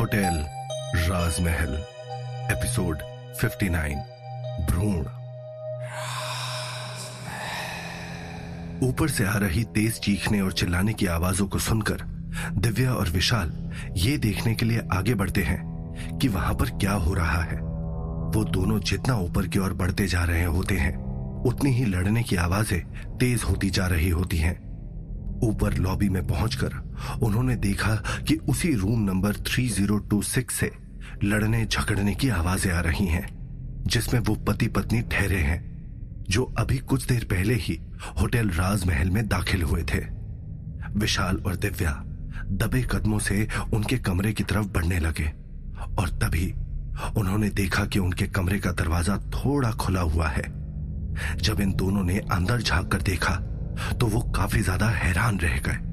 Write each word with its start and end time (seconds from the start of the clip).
Hotel, 0.00 0.44
राजमहल, 0.94 1.74
episode 2.52 2.98
59 3.36 3.94
भ्रूण। 4.66 4.98
ऊपर 8.88 9.08
से 9.08 9.24
आ 9.24 9.36
रही 9.36 9.64
तेज 9.64 10.00
चीखने 10.00 10.40
और 10.40 10.52
चिल्लाने 10.52 10.92
की 10.92 11.06
आवाजों 11.06 11.46
को 11.46 11.58
सुनकर 11.58 11.96
दिव्या 12.52 12.92
और 12.92 13.08
विशाल 13.08 13.72
ये 13.96 14.18
देखने 14.18 14.54
के 14.54 14.66
लिए 14.66 14.82
आगे 14.92 15.14
बढ़ते 15.14 15.42
हैं 15.42 15.62
कि 16.18 16.28
वहाँ 16.28 16.54
पर 16.54 16.70
क्या 16.70 16.92
हो 16.92 17.14
रहा 17.14 17.42
है। 17.42 17.56
वो 17.56 18.44
दोनों 18.44 18.80
जितना 18.80 19.16
ऊपर 19.16 19.46
की 19.46 19.58
ओर 19.58 19.72
बढ़ते 19.72 20.06
जा 20.06 20.24
रहे 20.24 20.44
होते 20.44 20.74
हैं, 20.74 20.96
उतनी 21.42 21.70
ही 21.70 21.84
लड़ने 21.84 22.22
की 22.22 22.36
आवाज़ें 22.36 22.80
तेज 23.18 23.42
होती 23.42 23.70
जा 23.70 23.86
रही 23.86 24.08
होती 24.08 24.36
हैं। 24.36 24.65
ऊपर 25.42 25.74
लॉबी 25.74 26.08
में 26.08 26.26
पहुंचकर 26.26 26.74
उन्होंने 27.22 27.56
देखा 27.56 27.94
कि 28.28 28.34
उसी 28.48 28.74
रूम 28.74 29.00
नंबर 29.00 29.36
3026 29.36 30.50
से 30.50 30.70
लड़ने 31.24 31.64
झगड़ने 31.66 32.14
की 32.14 32.28
आवाज़ें 32.28 32.72
आ 32.72 32.80
रही 32.80 33.06
हैं, 33.06 33.28
जिसमें 33.86 34.20
वो 34.20 34.34
पति 34.34 34.66
पत्नी 34.66 35.02
ठहरे 35.02 35.38
हैं, 35.38 35.60
जो 36.28 36.44
अभी 36.58 36.78
कुछ 36.78 37.06
देर 37.06 37.24
पहले 37.24 37.54
ही 37.54 37.78
होटल 38.20 38.48
राजमहल 38.48 39.10
में 39.10 39.26
दाखिल 39.28 39.62
हुए 39.62 39.82
थे। 39.82 40.04
विशाल 40.98 41.36
और 41.36 41.56
दिव्या 41.56 41.92
दबे 42.46 42.82
कदमों 42.82 43.18
से 43.18 43.48
उनके 43.74 43.98
कमरे 43.98 44.32
की 44.32 44.44
तरफ़ 44.44 44.66
बढ़ने 44.66 44.98
लगे 44.98 45.32
और 45.98 46.08
तभी 46.22 46.52
उन्होंने 47.16 47.48
देखा 47.50 47.84
कि 47.84 47.98
उनके 47.98 48.26
कमरे 48.26 48.58
का 48.58 48.72
दरवाज़ा 48.72 49.16
थोड़ा 49.18 49.70
खुला 49.70 50.00
हुआ 50.00 50.28
है। 50.28 50.42
जब 51.36 51.60
इन 51.60 51.72
दोनों 51.72 52.02
ने 52.04 52.18
अंदर 52.18 52.62
झाँक 52.62 52.90
कर 52.92 53.02
देखा 53.02 53.32
तो 54.00 54.06
वो 54.06 54.20
काफ़ी 54.32 54.60
ज़्यादा 54.60 54.88
हैरान 54.88 55.38
रह 55.40 55.58
गए। 55.58 55.84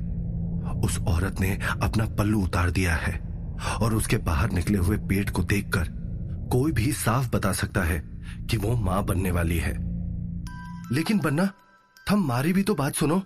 उस 0.80 0.98
औरत 1.08 1.40
ने 1.40 1.52
अपना 1.82 2.06
पल्लू 2.16 2.42
उतार 2.44 2.72
दिया 2.72 2.96
है 2.96 3.18
और 3.82 3.94
उसके 3.94 4.18
बाहर 4.20 4.52
निकले 4.52 4.78
हुए 4.78 4.98
पेट 5.09 5.30
को 5.30 5.44
देखकर 5.45 5.88
कोई 6.52 6.72
भी 6.72 6.92
साफ़ 6.94 7.30
बता 7.30 7.52
सकता 7.53 7.84
है 7.84 8.00
कि 8.50 8.58
वो 8.58 8.75
माँ 8.78 9.03
बनने 9.06 9.31
वाली 9.31 9.58
है। 9.58 9.73
लेकिन 10.92 11.20
बन्ना, 11.20 11.50
थम 12.08 12.25
मारी 12.28 12.53
भी 12.53 12.64
तो 12.64 12.75
बात 12.75 12.95
सुनो। 12.95 13.22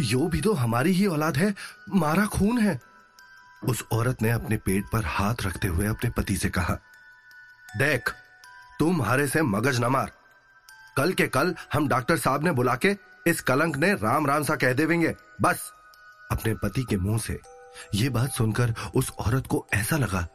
यो 0.00 0.26
भी 0.28 0.40
तो 0.40 0.52
हमारी 0.54 0.92
ही 0.92 1.06
औलाद 1.08 1.36
है, 1.36 1.54
मारा 1.90 2.24
खून 2.28 2.58
है। 2.58 2.78
उस 3.62 3.84
औरत 3.92 4.22
ने 4.22 4.30
अपने 4.30 4.56
पेट 4.58 4.84
पर 4.92 5.04
हाथ 5.06 5.46
रखते 5.46 5.68
हुए 5.68 5.86
अपने 5.86 6.10
पति 6.10 6.36
से 6.36 6.48
कहा, 6.48 6.74
देख 7.68 8.10
तुम 8.78 9.02
हारे 9.02 9.26
से 9.26 9.42
मगज 9.44 9.80
न 9.80 9.86
मार। 9.86 10.10
कल 10.96 11.12
के 11.12 11.26
कल 11.28 11.54
हम 11.72 11.88
डॉक्टर 11.88 12.16
साहब 12.18 12.44
ने 12.44 12.52
बुला 12.52 12.74
के 12.76 12.94
इस 13.26 13.40
कलंक 13.40 13.76
ने 13.76 13.92
राम 13.94 14.26
राम 14.26 14.42
सा 14.44 14.56
कह 14.56 14.72
देवेंगे। 14.72 15.14
बस, 15.42 15.70
अपने 16.30 16.54
पति 16.54 16.84
के 16.90 16.96
मुँह 16.96 17.18
से 17.18 17.38
ये 17.94 18.08
बात 18.08 18.30
सुनकर 18.30 18.74
उस 18.94 19.10
औरत 19.20 19.46
को 19.46 19.64
ऐसा 19.74 19.96
लगा 19.96 20.26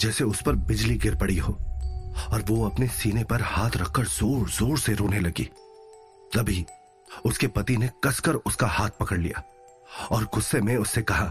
जैसे 0.00 0.24
उस 0.24 0.42
पर 0.42 0.54
बिजली 0.68 0.96
गिर 0.98 1.16
पड़ी 1.16 1.36
हो 1.36 1.52
और 2.32 2.44
वो 2.48 2.64
अपने 2.68 2.86
सीने 2.90 3.24
पर 3.24 3.42
हाथ 3.42 3.76
रखकर 3.76 4.04
ज़ोर 4.06 4.48
ज़ोर 4.50 4.78
से 4.78 4.94
रोने 4.94 5.20
लगी। 5.20 5.44
तभी 6.32 6.64
उसके 7.26 7.46
पति 7.48 7.76
ने 7.76 7.90
कसकर 8.04 8.34
उसका 8.36 8.66
हाथ 8.68 8.90
पकड़ 9.00 9.18
लिया 9.18 9.42
और 10.10 10.24
गुस्से 10.34 10.60
में 10.60 10.76
उससे 10.76 11.02
कहा, 11.02 11.26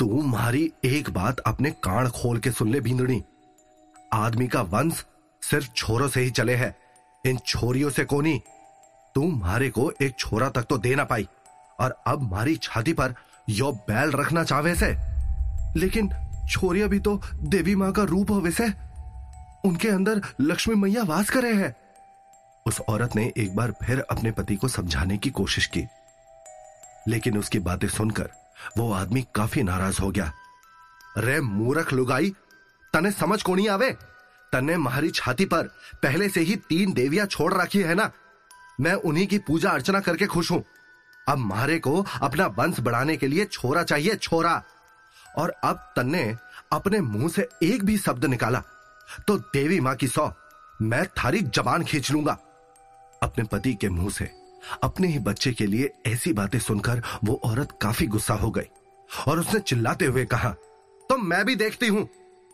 तू 0.00 0.22
मारी 0.22 0.72
एक 0.84 1.10
बात 1.10 1.40
अपने 1.40 1.70
कान 1.84 2.08
खोल 2.12 2.38
के 2.38 2.50
सुन 2.50 2.70
ले 2.72 2.80
भींदड़ी। 2.80 3.22
आदमी 4.14 4.46
का 4.48 4.62
वंश 4.62 5.04
सिर्फ़ 5.42 5.68
छोरों 5.72 6.08
से 6.08 6.20
ही 6.20 6.30
चले 6.30 6.54
है। 6.54 6.74
इन 7.24 7.38
छोरियों 7.38 7.90
से 7.90 8.04
कोनी 8.04 8.40
तू 9.14 9.28
मारे 9.28 9.70
को 9.70 9.92
एक 10.02 10.14
छोरा 10.18 10.48
तक 10.48 10.62
तो 10.62 10.78
दे 10.78 10.94
ना 10.94 11.04
पाई। 11.04 11.28
और 11.80 12.02
अब 12.06 12.22
मारी 12.22 12.56
छाती 12.56 12.92
पर 12.92 13.14
यो 13.48 13.72
बैल 13.72 14.10
रखना 14.10 14.44
चाहे 14.44 14.74
से। 14.74 14.96
लेकिन 15.80 16.10
छोरिया 16.50 16.86
भी 16.86 16.98
तो 16.98 17.22
देवी 17.34 17.74
माँ 17.74 17.92
का 17.92 18.02
रूप 18.02 18.30
हो 18.30 18.40
वैसे 18.40 18.64
उनके 19.64 19.88
अंदर 19.88 20.20
लक्ष्मी 20.40 20.74
मैया 20.74 21.02
वास 21.02 21.30
करे 21.30 21.54
है। 21.54 21.76
उस 22.66 22.80
औरत 22.80 23.16
ने 23.16 23.32
एक 23.36 23.56
बार 23.56 23.74
फिर 23.84 24.00
अपने 24.00 24.30
पति 24.30 24.56
को 24.56 24.68
समझाने 24.68 25.16
की 25.18 25.30
कोशिश 25.30 25.66
की। 25.66 25.84
लेकिन 27.08 27.38
उसकी 27.38 27.58
बातें 27.58 27.88
सुनकर 27.88 28.30
वो 28.78 28.92
आदमी 28.92 29.26
काफ़ी 29.34 29.62
नाराज़ 29.62 30.02
हो 30.02 30.10
गया। 30.10 30.32
रे 31.18 31.40
मूरख 31.40 31.92
लुगाई, 31.92 32.34
तने 32.92 33.10
समझ 33.10 33.42
को 33.42 33.54
नहीं 33.54 33.68
आवे? 33.68 33.96
तने 34.52 34.76
मारी 34.76 35.10
छाती 35.10 35.44
पर 35.44 35.62
पहले 36.02 36.28
से 36.28 36.40
ही 36.40 36.56
तीन 36.56 36.92
देवियाँ 36.92 37.26
छोड़ 37.26 37.54
रखी 37.54 37.78
है 37.78 37.94
ना? 37.94 38.10
मैं 38.78 38.92
उन्हीं 38.94 39.26
की 39.26 39.38
पूजा 39.40 39.70
अर्चना 39.70 40.00
करके 40.00 40.26
खुश 40.26 40.50
हूँ। 40.50 40.62
अब 41.26 41.38
मारे 41.38 41.78
को 41.78 42.04
अपना 42.22 42.46
वंश 42.48 42.80
बढ़ाने 42.80 43.16
के 43.16 43.26
लिए 43.26 43.44
छोरा 43.46 43.82
चाहिए, 43.84 44.14
छोरा। 44.16 44.62
और 45.38 45.50
अब 45.64 45.92
तन्ने 45.96 46.24
अपने 46.72 47.00
मुँह 47.00 47.28
से 47.28 47.48
एक 47.62 47.84
भी 47.84 47.96
शब्द 47.98 48.24
निकाला 48.24 48.62
तो 49.28 49.36
देवी 49.38 49.78
माँ 49.80 49.94
की 49.96 50.08
सौ, 50.08 50.30
मैं 50.80 51.06
थारी 51.14 51.40
जबान 51.40 51.84
खींच 51.84 52.10
लूँगा। 52.10 52.36
अपने 53.22 53.44
पति 53.44 53.74
के 53.74 53.88
मुँह 53.88 54.10
से, 54.10 54.30
अपने 54.82 55.08
ही 55.08 55.18
बच्चे 55.20 55.52
के 55.52 55.66
लिए 55.66 55.92
ऐसी 56.06 56.32
बातें 56.32 56.58
सुनकर 56.58 57.02
वो 57.24 57.40
औरत 57.44 57.78
काफ़ी 57.82 58.06
गुस्सा 58.06 58.34
हो 58.34 58.50
गई, 58.50 58.68
और 59.28 59.40
उसने 59.40 59.60
चिल्लाते 59.60 60.06
हुए 60.06 60.24
कहा 60.26 60.50
तो 61.10 61.16
मैं 61.18 61.44
भी 61.44 61.56
देखती 61.56 61.86
हूँ 61.86 62.08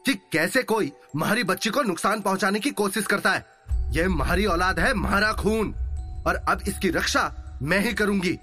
कि 0.05 0.15
कैसे 0.33 0.63
कोई 0.63 0.93
महारी 1.17 1.45
बच्ची 1.45 1.71
को 1.71 1.83
नुकसान 1.83 2.21
पहुँचाने 2.21 2.61
की 2.61 2.71
कोशिश 2.73 3.07
करता 3.07 3.33
है। 3.33 3.45
यह 3.93 4.09
महारी 4.09 4.47
औलाद 4.47 4.79
है 4.81 4.93
महारा 4.95 5.33
खून। 5.33 5.75
और 6.29 6.37
अब 6.49 6.63
इसकी 6.69 6.91
रक्षा 6.91 7.31
मैं 7.63 7.79
ही 7.81 7.93
करूँगी। 7.95 8.39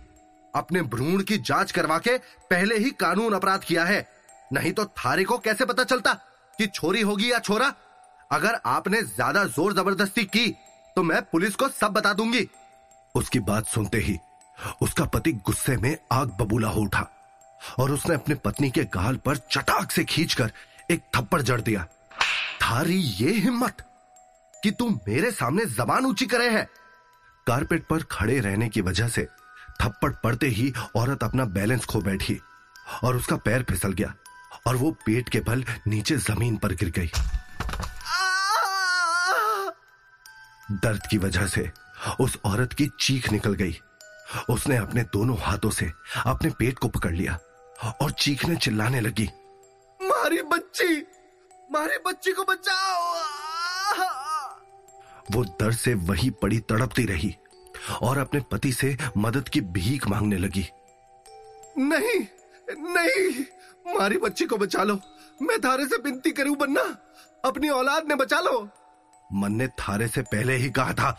अपने 0.53 0.81
भ्रूण 0.83 1.21
की 1.21 1.37
जाँच 1.39 1.71
करवा 1.71 1.97
के 1.99 2.17
पहले 2.49 2.77
ही 2.77 2.89
कानून 2.91 3.33
अपराध 3.33 3.63
किया 3.63 3.83
है। 3.85 4.05
नहीं 4.53 4.71
तो 4.73 4.85
थारे 4.85 5.23
को 5.23 5.37
कैसे 5.37 5.65
पता 5.65 5.83
चलता 5.83 6.13
कि 6.59 6.67
छोरी 6.67 7.01
होगी 7.01 7.31
या 7.31 7.39
छोरा? 7.39 7.73
अगर 8.31 8.59
आपने 8.65 9.01
ज़्यादा 9.03 9.43
ज़ोर 9.45 9.73
ज़बरदस्ती 9.73 10.23
की 10.25 10.47
तो 10.95 11.03
मैं 11.03 11.21
पुलिस 11.23 11.55
को 11.55 11.67
सब 11.69 11.91
बता 11.91 12.13
दूँगी। 12.13 12.47
उसकी 13.15 13.39
बात 13.41 13.67
सुनते 13.67 13.97
ही 13.97 14.17
उसका 14.81 15.05
पति 15.05 15.31
गुस्से 15.45 15.75
में 15.77 15.97
आग 16.11 16.29
बबूला 16.39 16.67
हो 16.67 16.81
उठा 16.81 17.07
और 17.79 17.91
उसने 17.91 18.15
अपनी 18.15 18.35
पत्नी 18.35 18.69
के 18.69 18.83
गाल 18.91 19.17
पर 19.25 19.37
चटाक 19.51 19.91
से 19.91 20.03
खींचकर 20.05 20.51
एक 20.91 21.01
थप्पड़ 21.15 21.41
जड़ 21.41 21.59
दिया। 21.61 21.83
थारी 22.61 22.95
ये 22.95 23.31
हिम्मत 23.33 23.85
कि 24.63 24.71
तू 24.71 24.89
मेरे 25.07 25.31
सामने 25.31 25.65
जबान 25.67 26.05
ऊँची 26.05 26.25
करे 26.25 26.49
है। 26.49 26.67
कारपेट 27.47 27.85
पर 27.85 28.03
खड़े 28.11 28.39
रहने 28.39 28.67
की 28.69 28.81
वजह 28.81 29.07
से 29.07 29.27
थप्पड़ 29.81 30.11
पड़ते 30.13 30.47
ही 30.47 30.73
औरत 30.95 31.23
अपना 31.23 31.45
बैलेंस 31.45 31.85
खो 31.85 32.01
बैठी 32.01 32.39
और 33.03 33.15
उसका 33.15 33.35
पैर 33.35 33.63
फिसल 33.63 33.93
गया 33.93 34.13
और 34.67 34.75
वो 34.75 34.91
पेट 35.05 35.29
के 35.29 35.39
बल 35.39 35.63
नीचे 35.87 36.17
ज़मीन 36.17 36.57
पर 36.57 36.73
गिर 36.73 36.89
गई। 36.89 37.11
दर्द 40.71 41.07
की 41.11 41.17
वजह 41.17 41.47
से 41.47 41.71
उस 42.19 42.37
औरत 42.45 42.73
की 42.73 42.89
चीख 42.99 43.31
निकल 43.31 43.53
गई। 43.53 43.77
उसने 44.49 44.77
अपने 44.77 45.03
दोनों 45.13 45.37
हाथों 45.37 45.69
से 45.69 45.91
अपने 46.25 46.49
पेट 46.49 46.79
को 46.79 46.87
पकड़ 46.87 47.13
लिया 47.13 47.37
और 48.01 48.11
चीखने 48.11 48.55
चिल्लाने 48.55 49.01
लगी। 49.01 49.29
मारी 49.99 50.41
बच्ची 50.41 50.95
मारी 51.69 51.97
बच्ची 52.07 52.31
को 52.31 52.43
बचाओ। 52.43 53.13
वो 55.31 55.43
दर्द 55.43 55.75
से 55.75 55.93
वही 55.93 56.29
पड़ी 56.29 56.59
तड़पती 56.59 57.05
रही 57.05 57.35
और 58.01 58.17
अपने 58.17 58.39
पति 58.51 58.71
से 58.71 58.95
मदद 59.17 59.49
की 59.49 59.61
भीख 59.61 60.07
मांगने 60.07 60.37
लगी। 60.37 60.67
नहीं 61.77 62.19
नहीं 62.69 63.43
मारी 63.95 64.17
बच्ची 64.17 64.45
को 64.45 64.57
बचा 64.57 64.83
लो। 64.83 64.99
मैं 65.41 65.59
थारे 65.59 65.85
से 65.85 65.97
विनती 65.97 66.31
करूँ 66.31 66.55
बन्ना। 66.55 66.81
अपनी 67.45 67.69
औलाद 67.69 68.07
ने 68.07 68.15
बचा 68.15 68.39
लो। 68.39 68.69
मन 69.33 69.53
ने 69.53 69.67
थारे 69.67 70.07
से 70.07 70.21
पहले 70.21 70.55
ही 70.55 70.69
कहा 70.69 70.93
था 70.93 71.11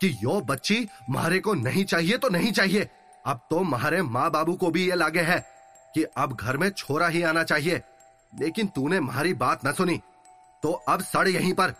कि 0.00 0.08
यो 0.22 0.40
बच्ची 0.40 0.86
मारे 1.10 1.38
को 1.38 1.54
नहीं 1.54 1.84
चाहिए 1.84 2.18
तो 2.18 2.28
नहीं 2.28 2.52
चाहिए। 2.52 2.88
अब 3.26 3.46
तो 3.50 3.62
मारे 3.62 4.02
माँ 4.02 4.30
बाबू 4.30 4.54
को 4.54 4.70
भी 4.70 4.88
ये 4.88 4.96
लागे 4.96 5.20
है 5.20 5.38
कि 5.94 6.02
अब 6.16 6.36
घर 6.36 6.56
में 6.56 6.68
छोरा 6.70 7.08
ही 7.08 7.22
आना 7.22 7.42
चाहिए। 7.44 7.82
लेकिन 8.32 8.66
तूने 8.66 9.00
मारी 9.00 9.34
बात 9.34 9.66
न 9.66 9.72
सुनी 9.72 10.00
तो 10.62 10.72
अब 10.72 11.02
सड़ 11.02 11.28
यहीं 11.28 11.52
पर। 11.52 11.74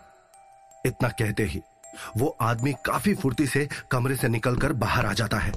इतना 0.85 1.09
कहते 1.09 1.43
ही 1.43 1.61
वो 2.17 2.37
आदमी 2.41 2.73
काफ़ी 2.85 3.13
फुर्ती 3.15 3.47
से 3.47 3.67
कमरे 3.91 4.15
से 4.15 4.27
निकलकर 4.27 4.73
बाहर 4.75 5.05
आ 5.05 5.13
जाता 5.13 5.37
है 5.37 5.53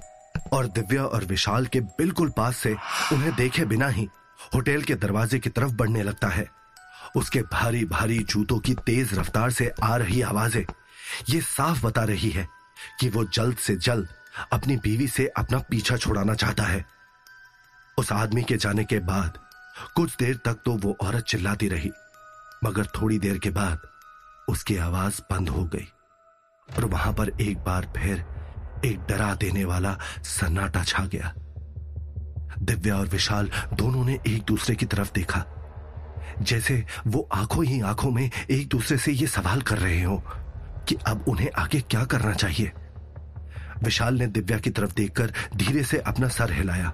और 0.53 0.67
दिव्या 0.67 1.05
और 1.05 1.25
विशाल 1.25 1.67
के 1.67 1.81
बिल्कुल 1.81 2.31
पास 2.37 2.57
से 2.57 2.75
उन्हें 3.13 3.35
देखे 3.35 3.65
बिना 3.65 3.89
ही 3.89 4.09
होटल 4.55 4.83
के 4.83 4.95
दरवाजे 4.95 5.39
की 5.39 5.51
तरफ़ 5.51 5.73
बढ़ने 5.73 6.03
लगता 6.03 6.29
है। 6.29 6.47
उसके 7.17 7.41
भारी 7.43 7.85
भारी 7.85 8.19
जूतों 8.21 8.59
की 8.59 8.75
तेज 8.87 9.15
रफ्तार 9.19 9.51
से 9.51 9.71
आ 9.83 9.97
रही 9.97 10.21
आवाज़ें 10.23 10.65
ये 11.31 11.41
साफ़ 11.41 11.85
बता 11.87 12.03
रही 12.05 12.31
है 12.31 12.47
कि 13.01 13.09
वो 13.09 13.25
जल्द 13.25 13.57
से 13.57 13.77
जल्द 13.77 14.09
अपनी 14.53 14.77
बीवी 14.77 15.09
से 15.09 15.27
अपना 15.37 15.59
पीछा 15.71 15.97
छुड़ाना 15.97 16.35
चाहता 16.35 16.63
है। 16.63 16.85
उस 17.99 18.13
आदमी 18.13 18.43
के 18.43 18.57
जाने 18.57 18.85
के 18.85 18.99
बाद 19.01 19.39
कुछ 19.95 20.17
देर 20.17 20.37
तक 20.37 20.61
तो 20.65 20.73
वो 20.75 20.97
औरत 21.03 21.25
चिल्लाती 21.25 21.69
रही, 21.69 21.91
मगर 22.65 22.87
थोड़ी 22.97 23.19
देर 23.19 23.39
के 23.39 23.51
बाद 23.51 23.89
उसकी 24.49 24.77
आवाज़ 24.79 25.21
बंद 25.31 25.49
हो 25.49 25.65
गई। 25.65 25.89
और 26.77 26.85
वहाँ 26.85 27.13
पर 27.13 27.31
एक 27.41 27.59
बार 27.59 27.89
फिर 27.97 28.25
एक 28.85 29.01
डरा 29.09 29.35
देने 29.35 29.65
वाला 29.65 29.99
सन्नाटा 30.23 30.85
छा 30.85 31.05
गया। 31.07 31.35
दिव्या 32.63 32.97
और 32.97 33.07
विशाल 33.07 33.51
दोनों 33.75 34.05
ने 34.05 34.19
एक 34.27 34.43
दूसरे 34.43 34.75
की 34.75 34.87
तरफ़ 34.87 35.13
देखा। 35.13 35.45
जैसे 36.43 36.85
वो 37.07 37.29
आँखों 37.33 37.65
ही 37.65 37.81
आँखों 37.81 38.11
में 38.11 38.31
एक 38.51 38.69
दूसरे 38.69 38.99
से 38.99 39.13
ये 39.13 39.27
सवाल 39.27 39.63
कर 39.63 39.79
रहे 39.79 40.03
हो 40.03 40.23
कि 40.89 40.97
अब 41.07 41.25
उन्हें 41.29 41.51
आगे 41.59 41.81
क्या 41.81 42.05
करना 42.05 42.33
चाहिए। 42.33 42.73
विशाल 43.83 44.15
ने 44.15 44.27
दिव्या 44.27 44.59
की 44.59 44.71
तरफ़ 44.71 44.95
देखकर 44.95 45.33
धीरे 45.57 45.85
से 45.85 45.99
अपना 45.99 46.29
सर 46.29 46.53
हिलाया 46.53 46.93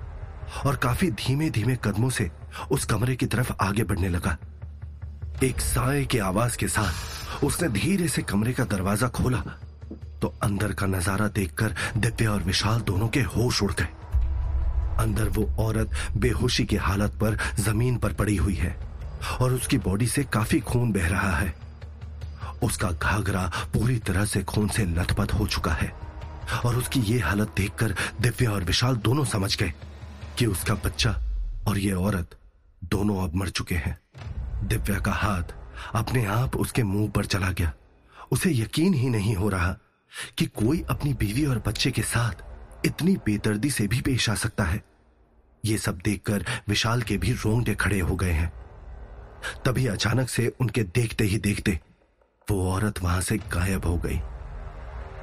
और 0.67 0.77
काफ़ी 0.77 1.11
धीमे 1.11 1.51
धीमे 1.51 1.77
कदमों 1.85 2.11
से 2.11 2.31
उस 2.71 2.85
कमरे 2.85 3.17
की 3.17 3.27
तरफ़ 3.27 3.53
आगे 3.61 3.85
बढ़ने 3.85 4.09
लगा। 4.09 4.37
एक 5.45 5.61
साय 5.61 6.05
की 6.05 6.19
आवाज़ 6.21 6.57
के 6.59 6.69
साथ 6.69 7.45
उसने 7.45 7.69
धीरे 7.69 8.09
से 8.09 8.23
कमरे 8.23 8.53
का 8.53 8.65
दरवाज़ा 8.65 9.09
खोला 9.09 9.39
तो 10.23 10.33
अंदर 10.43 10.73
का 10.73 10.87
नज़ारा 10.87 11.27
देखकर 11.29 11.75
दिव्या 11.97 12.33
और 12.33 12.43
विशाल 12.43 12.81
दोनों 12.81 13.09
के 13.09 13.21
होश 13.21 13.63
उड़ 13.63 13.73
गए। 13.73 13.89
अंदर 15.03 15.29
वो 15.29 15.45
औरत 15.61 15.91
बेहोशी 16.17 16.65
की 16.65 16.77
हालत 16.77 17.19
पर 17.21 17.39
ज़मीन 17.61 17.97
पर 17.99 18.13
पड़ी 18.13 18.37
हुई 18.37 18.55
है 18.55 18.77
और 19.41 19.53
उसकी 19.53 19.79
बॉडी 19.79 20.07
से 20.07 20.25
काफ़ी 20.33 20.61
खून 20.61 20.93
बह 20.93 21.09
रहा 21.09 21.37
है। 21.37 21.55
उसका 22.63 22.91
घाघरा 22.93 23.51
पूरी 23.73 23.99
तरह 23.99 24.25
से 24.25 24.43
खून 24.45 24.69
से 24.69 24.85
लथपथ 24.85 25.33
हो 25.33 25.47
चुका 25.47 25.73
है 25.73 25.93
और 26.65 26.77
उसकी 26.77 27.01
ये 27.03 27.19
हालत 27.21 27.55
देखकर 27.57 27.95
दिव्या 28.21 28.51
और 28.51 28.65
विशाल 28.65 28.97
दोनों 29.09 29.25
समझ 29.25 29.57
गए 29.57 29.73
कि 30.39 30.47
उसका 30.47 30.75
बच्चा 30.85 31.17
और 31.69 31.79
ये 31.79 31.93
औरत 31.93 32.39
दोनों 32.83 33.23
अब 33.25 33.35
मर 33.35 33.49
चुके 33.49 33.75
हैं। 33.75 33.99
दिव्या 34.63 34.99
का 34.99 35.13
हाथ 35.13 35.55
अपने 35.95 36.25
आप 36.25 36.57
उसके 36.57 36.83
मुँह 36.83 37.11
पर 37.11 37.25
चला 37.25 37.51
गया। 37.51 37.73
उसे 38.33 38.51
यकीन 38.53 38.95
ही 38.95 39.09
नहीं 39.09 39.35
हो 39.35 39.49
रहा 39.49 39.77
कि 40.39 40.47
कोई 40.47 40.85
अपनी 40.91 41.13
बीवी 41.15 41.45
और 41.47 41.63
बच्चे 41.67 41.91
के 41.91 42.03
साथ 42.03 42.87
इतनी 42.87 43.17
बेदर्दी 43.17 43.71
से 43.71 43.87
भी 43.87 44.01
पेश 44.01 44.29
आ 44.31 44.35
सकता 44.35 44.65
है। 44.65 44.83
ये 45.65 45.79
सब 45.79 45.99
देखकर 46.05 46.45
विशाल 46.69 47.03
के 47.03 47.17
भी 47.17 47.33
रोंगटे 47.33 47.75
खड़े 47.75 48.01
हो 48.01 48.17
गए 48.17 48.31
हैं। 48.31 48.53
तभी 49.65 49.87
अचानक 49.87 50.29
से 50.29 50.47
उनके 50.61 50.83
देखते 50.83 51.25
ही 51.25 51.39
देखते 51.39 51.81
वो 52.51 52.71
औरत 52.73 53.03
वहाँ 53.03 53.21
से 53.21 53.37
गायब 53.37 53.85
हो 53.85 53.97
गई। 53.97 54.21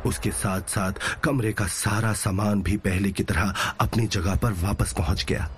उसके 0.06 0.32
साथ 0.32 0.62
साथ 0.62 1.20
कमरे 1.24 1.54
का 1.54 1.66
सारा 1.68 2.14
सामान 2.14 2.62
भी 2.64 2.78
पहले 2.78 3.12
की 3.12 3.24
तरह 3.24 3.54
अपनी 3.80 4.08
जगह 4.08 4.36
पर 4.36 4.54
वापस 4.54 4.94
पहुँच 4.94 5.26
गया। 5.26 5.50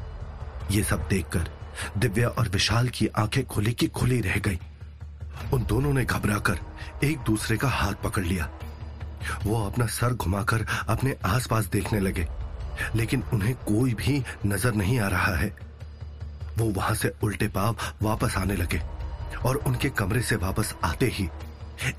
ये 0.71 0.83
सब 0.83 1.07
देखकर 1.07 1.49
दिव्या 1.97 2.27
और 2.29 2.49
विशाल 2.49 2.89
की 2.89 3.07
आँखें 3.17 3.43
खुली 3.45 3.73
की 3.73 3.87
खुली 3.89 4.19
रह 4.21 4.37
गई। 4.39 4.59
उन 5.53 5.65
दोनों 5.65 5.93
ने 5.93 6.03
घबराकर 6.05 6.59
एक 7.03 7.19
दूसरे 7.19 7.57
का 7.57 7.69
हाथ 7.69 7.93
पकड़ 8.03 8.23
लिया। 8.23 8.49
वो 9.43 9.65
अपना 9.65 9.85
सर 9.87 10.13
घुमाकर 10.13 10.65
अपने 10.89 11.15
आसपास 11.25 11.65
देखने 11.65 11.99
लगे, 11.99 12.27
लेकिन 12.95 13.23
उन्हें 13.33 13.53
कोई 13.65 13.93
भी 13.93 14.23
नज़र 14.45 14.73
नहीं 14.73 14.99
आ 14.99 15.07
रहा 15.07 15.35
है। 15.35 15.53
वो 16.57 16.65
वहाँ 16.71 16.95
से 16.95 17.13
उल्टे 17.23 17.47
पाव 17.47 17.75
वापस 18.01 18.37
आने 18.37 18.55
लगे 18.55 18.81
और 19.45 19.55
उनके 19.57 19.89
कमरे 19.89 20.21
से 20.21 20.35
वापस 20.35 20.73
आते 20.83 21.05
ही 21.07 21.29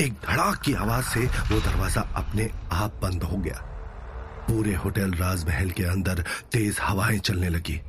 एक 0.01 0.13
धड़ाक 0.25 0.61
की 0.63 0.75
आवाज़ 0.75 1.05
से 1.05 1.21
वो 1.21 1.61
दरवाज़ा 1.61 2.01
अपने 2.17 2.49
आप 2.73 2.99
बंद 3.03 3.23
हो 3.23 3.37
गया। 3.37 3.63
पूरे 4.49 4.75
होटल 4.75 5.13
राजमहल 5.13 5.71
के 5.71 5.85
अंदर 5.85 6.25
तेज 6.53 6.79
हवाएँ 6.81 7.19
चलने 7.19 7.49
लगी। 7.49 7.81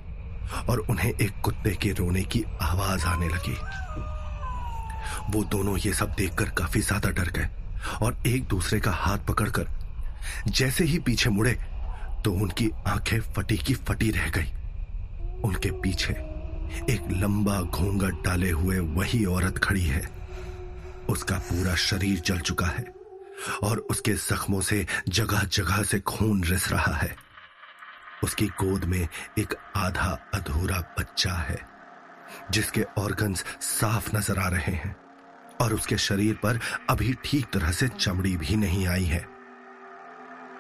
और 0.69 0.79
उन्हें 0.89 1.11
एक 1.11 1.41
कुत्ते 1.43 1.71
के 1.81 1.91
रोने 1.93 2.23
की 2.23 2.43
आवाज़ 2.61 3.05
आने 3.05 3.27
लगी। 3.29 3.57
वो 5.31 5.43
दोनों 5.43 5.77
ये 5.77 5.93
सब 5.93 6.13
देखकर 6.17 6.49
काफ़ी 6.57 6.81
ज़्यादा 6.81 7.09
डर 7.11 7.29
गए 7.29 7.49
और 8.01 8.17
एक 8.27 8.47
दूसरे 8.47 8.79
का 8.79 8.91
हाथ 8.93 9.25
पकड़कर 9.27 9.67
जैसे 10.49 10.83
ही 10.83 10.99
पीछे 10.99 11.29
मुड़े 11.29 11.53
तो 12.25 12.31
उनकी 12.33 12.69
आँखें 12.87 13.19
फटी 13.35 13.57
की 13.57 13.73
फटी 13.87 14.09
रह 14.11 14.29
गई। 14.29 14.51
उनके 15.43 15.71
पीछे 15.81 16.13
एक 16.93 17.07
लंबा 17.11 17.59
घूंघट 17.61 18.23
डाले 18.25 18.49
हुए 18.51 18.79
वही 18.79 19.23
औरत 19.25 19.57
खड़ी 19.57 19.83
है। 19.83 20.01
उसका 21.09 21.37
पूरा 21.41 21.75
शरीर 21.77 22.19
जल 22.19 22.39
चुका 22.39 22.65
है 22.67 22.85
और 23.63 23.77
उसके 23.91 24.13
जख्मों 24.13 24.61
से 24.61 24.85
जगह 25.09 25.43
जगह 25.51 25.83
से 25.83 25.99
खून 26.01 26.43
रिस 26.43 26.71
रहा 26.71 26.95
है। 26.95 27.15
उसकी 28.23 28.47
गोद 28.61 28.83
में 28.83 29.07
एक 29.39 29.53
आधा 29.75 30.17
अधूरा 30.33 30.79
बच्चा 30.99 31.33
है, 31.33 31.59
जिसके 32.51 32.85
ऑर्गन्स 32.97 33.43
साफ़ 33.61 34.15
नज़र 34.15 34.39
आ 34.39 34.47
रहे 34.47 34.73
हैं 34.73 34.95
और 35.61 35.73
उसके 35.73 35.97
शरीर 35.97 36.35
पर 36.35 36.59
अभी 36.89 37.13
ठीक 37.25 37.45
तरह 37.53 37.71
से 37.71 37.87
चमड़ी 37.89 38.35
भी 38.37 38.55
नहीं 38.55 38.87
आई 38.87 39.05
है। 39.05 39.25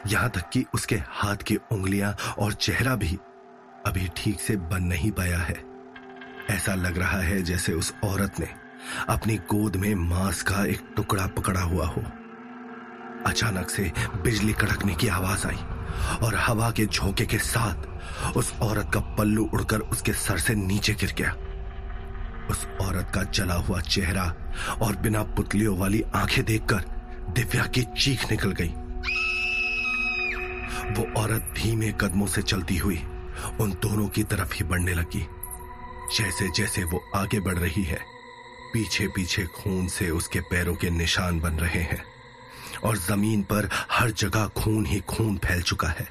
यहाँ 0.07 0.29
तक 0.29 0.49
कि 0.49 0.65
उसके 0.73 0.95
हाथ 1.09 1.43
की 1.43 1.55
उंगलियाँ 1.71 2.15
और 2.39 2.53
चेहरा 2.53 2.95
भी 2.95 3.17
अभी 3.85 4.09
ठीक 4.17 4.39
से 4.39 4.55
बन 4.55 4.83
नहीं 4.83 5.11
पाया 5.11 5.37
है। 5.37 5.55
ऐसा 6.49 6.75
लग 6.75 6.97
रहा 6.97 7.19
है 7.19 7.41
जैसे 7.41 7.73
उस 7.73 7.93
औरत 8.03 8.39
ने 8.39 8.47
अपनी 9.09 9.37
गोद 9.51 9.75
में 9.75 9.93
मांस 9.95 10.41
का 10.43 10.65
एक 10.65 10.81
टुकड़ा 10.95 11.27
पकड़ा 11.27 11.61
हुआ 11.61 11.85
हो। 11.87 12.03
अचानक 13.27 13.69
से 13.69 13.91
बिजली 14.23 14.53
कड़कने 14.53 14.95
की 14.95 15.07
आवाज़ 15.07 15.47
आई 15.47 15.59
और 16.25 16.35
हवा 16.35 16.71
के 16.71 16.85
झोंके 16.85 17.25
के 17.25 17.37
साथ 17.37 18.37
उस 18.37 18.53
औरत 18.61 18.91
का 18.93 18.99
पल्लू 18.99 19.49
उड़कर 19.53 19.79
उसके 19.79 20.13
सर 20.13 20.37
से 20.37 20.55
नीचे 20.55 20.93
गिर 20.93 21.13
गया। 21.17 21.31
उस 22.51 22.67
औरत 22.81 23.11
का 23.15 23.23
जला 23.23 23.55
हुआ 23.55 23.81
चेहरा 23.81 24.33
और 24.81 24.95
बिना 24.95 25.23
पुतलियों 25.23 25.77
वाली 25.77 26.01
आँखें 26.15 26.43
देखकर 26.45 26.83
दिव्या 27.29 27.65
की 27.65 27.83
चीख 27.83 28.31
निकल 28.31 28.51
गई। 28.51 28.73
वो 30.93 31.21
औरत 31.21 31.53
धीमे 31.57 31.91
कदमों 32.01 32.27
से 32.27 32.41
चलती 32.41 32.77
हुई 32.77 33.03
उन 33.61 33.71
दोनों 33.71 34.07
की 34.07 34.23
तरफ़ 34.23 34.53
ही 34.53 34.63
बढ़ने 34.63 34.93
लगी। 34.93 35.27
जैसे 36.17 36.49
जैसे 36.51 36.83
वो 36.83 37.03
आगे 37.15 37.39
बढ़ 37.39 37.57
रही 37.57 37.83
है 37.83 37.99
पीछे 38.73 39.07
पीछे 39.07 39.43
खून 39.43 39.87
से 39.87 40.09
उसके 40.09 40.39
पैरों 40.39 40.75
के 40.75 40.89
निशान 40.89 41.39
बन 41.39 41.53
रहे 41.53 41.81
हैं। 41.81 42.12
और 42.85 42.97
ज़मीन 42.97 43.41
पर 43.43 43.69
हर 43.91 44.11
जगह 44.11 44.47
खून 44.57 44.85
ही 44.85 44.99
खून 44.99 45.37
फैल 45.37 45.61
चुका 45.61 45.87
है। 45.89 46.07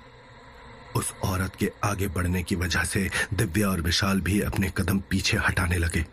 उस 0.97 1.13
औरत 1.25 1.57
के 1.57 1.71
आगे 1.85 2.09
बढ़ने 2.09 2.43
की 2.43 2.57
वजह 2.57 2.85
से 2.85 3.09
दिव्या 3.35 3.69
और 3.69 3.81
विशाल 3.81 4.21
भी 4.21 4.41
अपने 4.41 4.73
कदम 4.77 4.99
पीछे 5.11 5.37
हटाने 5.39 5.79
लगे। 5.79 6.05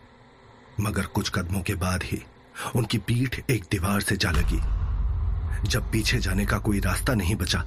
मगर 0.80 1.06
कुछ 1.06 1.30
कदमों 1.30 1.60
के 1.60 1.74
बाद 1.74 2.02
ही 2.02 2.22
उनकी 2.76 2.98
पीठ 2.98 3.40
एक 3.50 3.64
दीवार 3.70 4.00
से 4.00 4.16
जा 4.16 4.30
लगी। 4.30 4.60
जब 5.68 5.90
पीछे 5.92 6.18
जाने 6.18 6.46
का 6.46 6.58
कोई 6.58 6.80
रास्ता 6.80 7.14
नहीं 7.14 7.34
बचा 7.36 7.64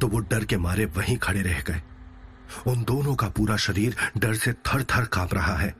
तो 0.00 0.08
वो 0.08 0.18
डर 0.20 0.44
के 0.44 0.56
मारे 0.56 0.84
वहीं 0.86 1.16
खड़े 1.18 1.42
रह 1.42 1.60
गए। 1.60 1.82
उन 2.66 2.82
दोनों 2.84 3.14
का 3.14 3.28
पूरा 3.28 3.56
शरीर 3.56 3.96
डर 4.18 4.34
से 4.34 4.52
थर 4.52 4.82
थर 4.84 5.04
काँप 5.04 5.34
रहा 5.34 5.54
है 5.56 5.74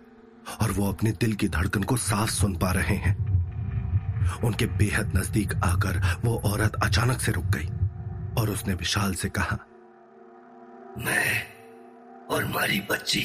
और 0.60 0.70
वो 0.70 0.88
अपने 0.88 1.10
दिल 1.10 1.34
की 1.34 1.48
धड़कन 1.48 1.82
को 1.82 1.96
साफ़ 1.96 2.31
सुन 2.31 2.56
पा 2.56 2.70
रहे 2.72 2.96
हैं। 2.96 3.40
उनके 4.44 4.67
बेहद 4.79 5.17
नज़दीक 5.17 5.55
आकर 5.65 6.01
वो 6.25 6.37
औरत 6.44 6.77
अचानक 6.82 7.20
से 7.20 7.32
रुक 7.32 7.44
गई 7.56 7.69
और 8.41 8.51
उसने 8.51 8.75
विशाल 8.75 9.15
से 9.15 9.29
कहा, 9.29 9.58
मैं 10.99 11.46
और 12.31 12.44
हमारी 12.44 12.81
बच्ची 12.91 13.22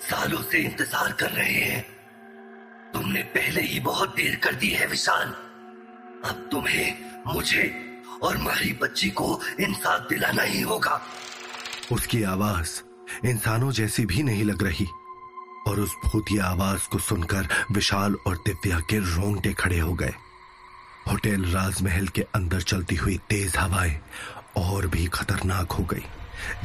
सालों 0.00 0.42
से 0.42 0.58
इंतज़ार 0.58 1.12
कर 1.12 1.30
रहे 1.30 1.52
हैं। 1.52 1.84
तुमने 2.94 3.22
पहले 3.34 3.60
ही 3.60 3.80
बहुत 3.80 4.14
देर 4.16 4.34
कर 4.36 4.54
दी 4.54 4.68
है 4.70 4.86
विशाल। 4.86 5.28
अब 6.24 6.48
तुम्हें, 6.52 6.98
मुझे 7.26 7.64
और 8.22 8.36
हमारी 8.36 8.72
बच्ची 8.82 9.10
को 9.10 9.40
इंसाफ 9.60 10.08
दिलाना 10.08 10.42
ही 10.42 10.60
होगा। 10.62 11.00
उसकी 11.92 12.22
आवाज़ 12.24 12.80
इंसानों 13.26 13.70
जैसी 13.72 14.04
भी 14.06 14.22
नहीं 14.22 14.44
लग 14.44 14.62
रही। 14.62 14.86
और 15.66 15.80
उस 15.80 15.94
भूतिया 16.04 16.44
आवाज़ 16.44 16.88
को 16.88 16.98
सुनकर 16.98 17.48
विशाल 17.72 18.16
और 18.26 18.36
दिव्या 18.46 18.78
के 18.80 18.98
रोंगटे 19.14 19.52
खड़े 19.52 19.78
हो 19.78 19.92
गए। 19.94 20.12
होटल 21.08 21.44
राजमहल 21.44 22.08
के 22.08 22.22
अंदर 22.34 22.60
चलती 22.62 22.96
हुई 22.96 23.18
तेज 23.28 23.56
हवाएँ 23.56 23.98
और 24.56 24.86
भी 24.86 25.06
खतरनाक 25.06 25.72
हो 25.72 25.84
गई 25.84 26.04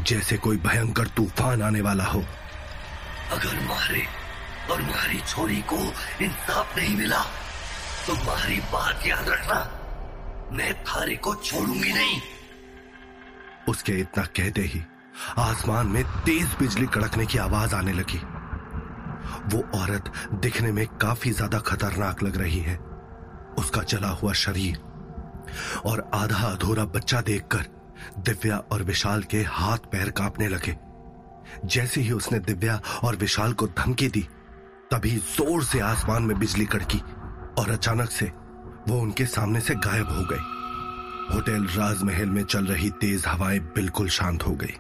जैसे 0.04 0.38
कोई 0.38 0.58
भयंकर 0.58 1.08
तूफ़ान 1.08 1.62
आने 1.62 1.82
वाला 1.82 2.04
हो। 2.04 2.24
अगर 3.32 3.60
मारे 3.66 4.06
और 4.72 4.82
मारी 4.82 5.20
छोरी 5.28 5.62
को 5.64 5.78
इंसाफ 6.22 6.78
नहीं 6.78 6.96
मिला 6.98 7.24
तो 8.08 8.14
मारी 8.16 8.60
बात 8.74 9.06
याद 9.08 9.30
रखना। 9.30 9.60
मैं 10.52 10.74
थारे 10.84 11.16
को 11.16 11.36
छोड़ूँगी 11.36 11.94
नहीं। 11.94 12.22
उसके 13.70 13.92
इतना 13.92 14.24
कहते 14.38 14.62
ही 14.64 14.82
आसमान 15.38 15.88
में 15.88 16.04
तेज 16.26 16.56
बिजली 16.60 16.86
कड़कने 16.86 17.26
की 17.26 17.38
आवाज़ 17.38 17.76
आने 17.76 17.94
लगी। 17.94 18.22
वो 19.54 19.64
औरत 19.76 20.12
दिखने 20.34 20.72
में 20.72 20.86
काफ़ी 21.02 21.32
ज़्यादा 21.32 21.60
खतरनाक 21.62 22.24
लग 22.24 22.38
रही 22.38 22.60
है। 22.60 22.76
उसका 23.60 23.82
जला 23.84 24.10
हुआ 24.12 24.34
शरीर 24.36 24.78
और 25.86 26.10
आधा 26.14 26.48
अधूरा 26.48 26.86
बच्चा 26.88 27.22
देखकर 27.22 27.66
दिव्या 28.20 28.58
और 28.72 28.84
विशाल 28.84 29.24
के 29.24 29.42
हाथ 29.50 29.78
पैर 29.92 30.10
कांपने 30.12 30.48
लगे। 30.48 30.76
जैसे 31.66 32.02
ही 32.02 32.12
उसने 32.12 32.40
दिव्या 32.40 32.80
और 33.04 33.16
विशाल 33.16 33.54
को 33.54 33.68
धमकी 33.70 34.08
दी, 34.08 34.22
तभी 34.92 35.16
ज़ोर 35.28 35.64
से 35.64 35.80
आसमान 35.80 36.24
में 36.24 36.38
बिजली 36.40 36.66
कड़की 36.66 37.00
और 37.60 37.70
अचानक 37.70 38.12
से 38.12 38.32
वो 38.88 39.00
उनके 39.00 39.26
सामने 39.28 39.60
से 39.62 39.76
गायब 39.78 40.10
हो 40.10 40.26
गई। 40.32 41.34
होटल 41.34 41.66
राजमहल 41.72 42.30
में 42.30 42.44
चल 42.44 42.66
रही 42.66 42.90
तेज 43.02 43.24
हवाएँ 43.28 43.60
बिल्कुल 43.76 44.08
शांत 44.10 44.46
हो 44.48 44.54
गई 44.56 44.76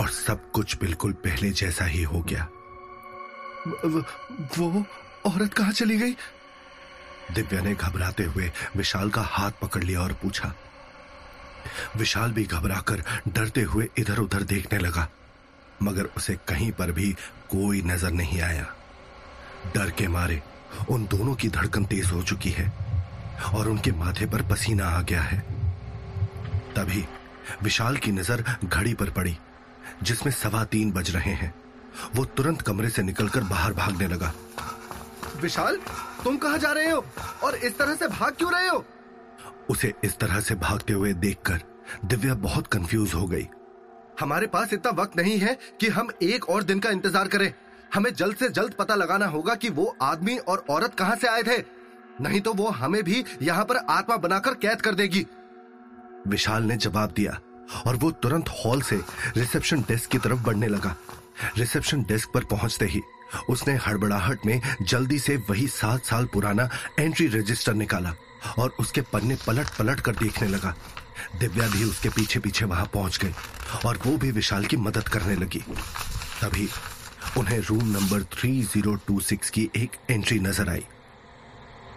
और 0.00 0.08
सब 0.10 0.50
कुछ 0.50 0.76
बिल्कुल 0.80 1.12
पहले 1.24 1.50
जैसा 1.52 1.84
ही 1.84 2.02
हो 2.02 2.20
गया। 2.22 2.48
वो 3.68 4.84
औरत 5.26 5.54
कहाँ 5.54 5.72
चली 5.72 5.98
गई? 5.98 6.16
दिव्या 7.34 7.60
ने 7.62 7.74
घबराते 7.74 8.24
हुए 8.24 8.50
विशाल 8.76 9.10
का 9.10 9.22
हाथ 9.22 9.52
पकड़ 9.62 9.82
लिया 9.84 10.00
और 10.00 10.12
पूछा। 10.12 10.52
विशाल 11.96 12.32
भी 12.32 12.44
घबराकर 12.46 13.02
डरते 13.28 13.62
हुए 13.62 13.88
इधर 13.98 14.18
उधर 14.18 14.42
देखने 14.44 14.78
लगा, 14.78 15.08
मगर 15.82 16.04
उसे 16.16 16.36
कहीं 16.48 16.70
पर 16.72 16.92
भी 16.92 17.12
कोई 17.50 17.82
नज़र 17.82 18.12
नहीं 18.12 18.40
आया। 18.40 18.66
डर 19.74 19.90
के 19.90 20.08
मारे 20.08 20.42
उन 20.90 21.06
दोनों 21.06 21.34
की 21.34 21.48
धड़कन 21.48 21.84
तेज 21.84 22.10
हो 22.12 22.22
चुकी 22.22 22.50
है 22.50 22.72
और 23.54 23.68
उनके 23.68 23.92
माथे 23.92 24.26
पर 24.26 24.42
पसीना 24.42 24.88
आ 24.88 25.00
गया 25.02 25.22
है। 25.22 25.38
तभी 26.76 27.04
विशाल 27.62 27.96
की 27.96 28.12
नज़र 28.12 28.44
घड़ी 28.64 28.94
पर 28.94 29.10
पड़ी, 29.10 29.36
जिसमें 30.02 30.32
सवा 30.32 30.64
तीन 30.64 30.92
बज 30.92 31.10
रहे 31.10 31.32
हैं। 31.32 31.54
वो 32.16 32.24
तुरंत 32.26 32.62
कमरे 32.62 32.90
से 32.90 33.02
निकलकर 33.02 33.44
बाहर 33.44 33.72
भागने 33.72 34.08
लगा। 34.08 34.32
विशाल 35.42 35.78
तुम 36.24 36.36
कहा 36.36 36.56
जा 36.56 36.72
रहे 36.72 36.90
हो? 36.90 37.04
और 37.44 37.54
इस 37.54 37.78
तरह 37.78 37.94
से 37.94 38.06
भाग 38.08 38.34
क्यों 38.34 38.52
रहे 38.52 38.68
हो? 38.68 38.84
उसे 39.70 39.92
इस 40.04 40.18
तरह 40.18 40.40
से 40.40 40.54
भागते 40.56 40.92
हुए 40.92 41.12
देखकर 41.14 41.60
दिव्या 42.04 42.34
बहुत 42.36 42.66
कंफ्यूज 42.66 43.14
हो 43.14 43.26
गई। 43.26 43.46
हमारे 44.20 44.46
पास 44.46 44.72
इतना 44.72 44.90
वक्त 44.92 45.16
नहीं 45.16 45.38
है 45.38 45.56
कि 45.80 45.88
हम 45.88 46.08
एक 46.22 46.48
और 46.50 46.62
दिन 46.62 46.80
का 46.80 46.90
इंतज़ार 46.90 47.28
करें। 47.28 47.52
हमें 47.94 48.12
जल्द 48.14 48.36
से 48.36 48.48
जल्द 48.48 48.72
पता 48.72 48.94
लगाना 48.94 49.26
होगा 49.26 49.54
कि 49.54 49.68
वो 49.70 49.96
आदमी 50.02 50.36
और 50.38 50.64
औरत 50.70 50.94
कहाँ 50.94 51.16
से 51.16 51.28
आए 51.28 51.42
थे। 51.42 51.62
नहीं 52.20 52.40
तो 52.40 52.52
वो 52.52 52.68
हमें 52.70 53.02
भी 53.04 53.24
यहाँ 53.42 53.64
पर 53.64 53.76
आत्मा 53.90 54.16
बनाकर 54.16 54.54
कैद 54.54 54.80
कर 54.80 54.94
देगी। 54.94 55.26
विशाल 56.28 56.62
ने 56.62 56.76
जवाब 56.76 57.12
दिया 57.16 57.38
और 57.86 57.96
वो 57.96 58.10
तुरंत 58.12 58.48
हॉल 58.56 58.82
से 58.82 59.00
रिसेप्शन 59.36 59.82
डेस्क 59.82 60.10
की 60.10 60.18
तरफ़ 60.18 60.42
बढ़ने 60.42 60.68
लगा। 60.68 60.94
रिसेप्शन 61.58 62.02
डेस्क 62.02 62.30
पर 62.30 62.44
पहुँचते 62.44 62.86
ही 62.86 63.02
उसने 63.50 63.74
हड़बड़ाहट 63.86 64.46
में 64.46 64.60
जल्दी 64.82 65.18
से 65.18 65.36
वही 65.48 65.66
सात 65.68 66.04
साल 66.04 66.26
पुराना 66.26 66.68
एंट्री 66.98 67.26
रजिस्टर 67.28 67.74
निकाला 67.74 68.14
और 68.58 68.74
उसके 68.80 69.00
पन्ने 69.12 69.36
पलट 69.46 69.68
पलट 69.68 70.00
कर 70.00 70.14
देखने 70.16 70.48
लगा। 70.48 70.74
दिव्या 71.40 71.66
भी 71.68 71.84
उसके 71.84 72.08
पीछे 72.08 72.40
पीछे 72.40 72.64
वहाँ 72.64 72.86
पहुँच 72.94 73.18
गई 73.18 73.34
और 73.86 73.98
वो 74.06 74.16
भी 74.16 74.30
विशाल 74.30 74.64
की 74.64 74.76
मदद 74.76 75.08
करने 75.08 75.34
लगी। 75.34 75.64
तभी 76.42 76.68
उन्हें 77.36 77.58
रूम 77.60 77.88
नंबर 77.88 78.22
3026 78.34 79.50
की 79.50 79.68
एक 79.76 79.96
एंट्री 80.10 80.38
नज़र 80.38 80.68
आई। 80.68 80.84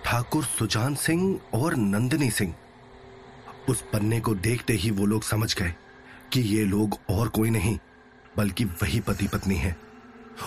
ठाकुर 0.06 0.44
सुजान 0.44 0.96
सिंह 0.96 1.40
और 1.54 1.76
नंदिनी 1.76 2.30
सिंह। 2.32 2.54
उस 3.70 3.82
पन्ने 3.94 4.20
को 4.20 4.36
देखते 4.36 4.74
ही 4.74 4.92
वो 4.92 5.06
लोग 5.06 5.24
समझ 5.24 5.54
गए 5.56 5.74
कि 6.34 6.42
ये 6.42 6.64
लोग 6.66 6.98
और 7.10 7.28
कोई 7.28 7.50
नहीं। 7.50 7.78
बल्कि 8.38 8.66
वही 8.82 9.00
पति 9.00 9.28
पत्नी 9.28 9.56
है। 9.56 9.76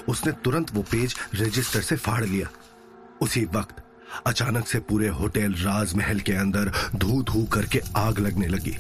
उसने 0.09 0.33
तुरंत 0.45 0.73
वो 0.75 0.83
पेज 0.83 1.15
रजिस्टर 1.35 1.81
से 1.81 1.97
फाड़ 1.97 2.25
लिया। 2.25 2.49
उसी 3.21 3.45
वक्त 3.45 3.83
अचानक 4.27 4.67
से 4.67 4.79
पूरे 4.81 5.09
होटल 5.09 5.55
राजमहल 5.55 6.21
के 6.21 6.33
अंदर 6.33 6.73
धू 6.95 7.23
धू 7.23 7.45
करके 7.45 7.81
आग 7.97 8.19
लगने 8.19 8.47
लगी 8.47 8.77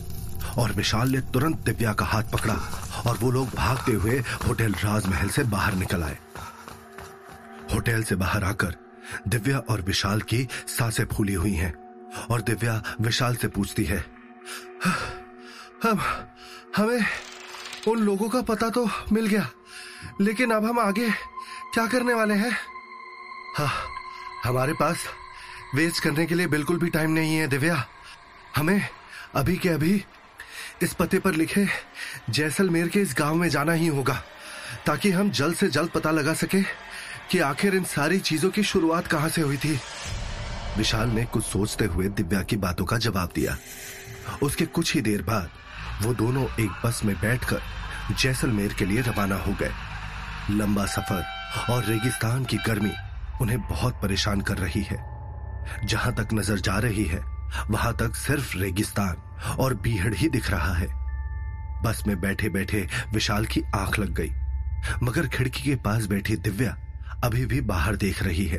और 0.58 0.73
विशाल 0.73 1.11
ने 1.11 1.20
तुरंत 1.32 1.61
दिव्या 1.61 1.92
का 1.92 2.04
हाथ 2.04 2.23
पकड़ा 2.23 2.54
और 3.06 3.16
वो 3.16 3.30
लोग 3.30 3.49
भागते 3.49 3.92
हुए 3.92 4.18
होटल 4.46 4.73
राजमहल 4.75 5.28
से 5.28 5.42
बाहर 5.44 5.75
निकल 5.75 6.02
आए। 6.02 6.18
होटल 7.75 8.02
से 8.02 8.14
बाहर 8.14 8.44
आकर 8.44 8.75
दिव्या 9.28 9.58
और 9.70 9.80
विशाल 9.82 10.20
की 10.23 10.46
साँसें 10.68 11.04
फूली 11.06 11.34
हुई 11.34 11.52
हैं 11.52 11.75
और 12.30 12.40
दिव्या 12.40 12.82
विशाल 13.00 13.37
से 13.37 13.49
पूछती 13.49 13.84
है 13.84 14.04
हम, 15.82 16.00
हमें 16.76 17.00
उन 17.88 17.98
लोगों 17.98 18.28
का 18.28 18.40
पता 18.42 18.68
तो 18.68 18.88
मिल 19.12 19.26
गया। 19.26 19.48
लेकिन 20.20 20.50
अब 20.50 20.64
हम 20.64 20.78
आगे 20.78 21.10
क्या 21.74 21.86
करने 21.86 22.14
वाले 22.14 22.34
हैं? 22.34 22.52
हाँ 23.56 23.72
हमारे 24.44 24.72
पास 24.72 25.04
वेस्ट 25.74 26.02
करने 26.02 26.26
के 26.26 26.34
लिए 26.34 26.46
बिल्कुल 26.46 26.78
भी 26.78 26.90
टाइम 26.90 27.10
नहीं 27.10 27.36
है, 27.36 27.46
दिव्या। 27.48 27.84
हमें 28.56 28.88
अभी 29.34 29.56
के 29.56 29.68
अभी 29.68 30.04
इस 30.82 30.94
पते 30.94 31.18
पर 31.18 31.34
लिखे 31.34 31.66
जैसलमेर 32.30 32.88
के 32.88 33.00
इस 33.00 33.14
गाँव 33.18 33.34
में 33.34 33.48
जाना 33.48 33.72
ही 33.72 33.86
होगा, 33.86 34.22
ताकि 34.86 35.10
हम 35.10 35.30
जल्द 35.30 35.56
से 35.56 35.68
जल्द 35.68 35.90
पता 35.90 36.10
लगा 36.10 36.34
सके 36.34 36.62
कि 37.30 37.38
आखिर 37.38 37.74
इन 37.74 37.84
सारी 37.84 38.18
चीज़ों 38.20 38.50
की 38.50 38.62
शुरुआत 38.62 39.06
कहाँ 39.06 39.28
से 39.28 39.42
हुई 39.42 39.56
थी। 39.56 39.78
विशाल 40.76 41.08
ने 41.08 41.24
कुछ 41.24 41.44
सोचते 41.44 41.84
हुए 41.84 42.08
दिव्या 42.08 42.42
की 42.42 42.56
बातों 42.56 42.84
का 42.84 42.98
जवाब 42.98 43.32
दिया। 43.34 43.56
उसके 44.42 44.66
कुछ 44.66 44.94
ही 44.94 45.00
देर 45.00 45.22
बाद 45.22 45.50
वो 46.02 46.14
दोनों 46.14 46.44
एक 46.60 46.70
बस 46.84 47.00
में 47.04 47.14
बैठकर 47.16 47.60
जैसलमेर 48.12 48.72
के 48.72 48.86
लिए 48.86 49.00
रवाना 49.00 49.36
हो 49.36 49.52
गए। 49.52 49.70
लंबा 50.50 50.86
सफ़र 50.86 51.72
और 51.72 51.84
रेगिस्तान 51.84 52.44
की 52.44 52.56
गर्मी 52.56 52.92
उन्हें 53.40 53.60
बहुत 53.60 54.00
परेशान 54.02 54.40
कर 54.40 54.58
रही 54.58 54.82
है। 54.82 54.98
जहाँ 55.84 56.12
तक 56.14 56.32
नज़र 56.34 56.58
जा 56.58 56.78
रही 56.78 57.04
है, 57.04 57.22
वहाँ 57.70 57.92
तक 57.92 58.16
सिर्फ़ 58.16 58.56
रेगिस्तान 58.58 59.56
और 59.58 59.74
बीहड़ 59.74 60.14
ही 60.14 60.28
दिख 60.28 60.50
रहा 60.50 60.74
है। 60.74 60.88
बस 61.84 62.02
में 62.06 62.20
बैठे 62.20 62.48
बैठे 62.48 62.86
विशाल 63.12 63.46
की 63.46 63.62
आँख 63.74 63.98
लग 63.98 64.14
गई, 64.14 64.30
मगर 65.02 65.26
खिड़की 65.26 65.62
के 65.62 65.74
पास 65.76 66.06
बैठी 66.06 66.36
दिव्या 66.38 66.76
अभी 67.24 67.44
भी 67.46 67.60
बाहर 67.62 67.96
देख 67.96 68.22
रही 68.22 68.46
है। 68.46 68.58